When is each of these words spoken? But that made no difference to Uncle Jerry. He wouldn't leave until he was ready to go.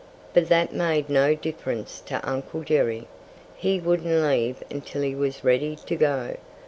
But 0.33 0.49
that 0.49 0.73
made 0.73 1.11
no 1.11 1.35
difference 1.35 2.01
to 2.07 2.27
Uncle 2.27 2.63
Jerry. 2.63 3.05
He 3.55 3.79
wouldn't 3.79 4.23
leave 4.27 4.63
until 4.71 5.03
he 5.03 5.13
was 5.13 5.43
ready 5.43 5.75
to 5.75 5.95
go. 5.95 6.37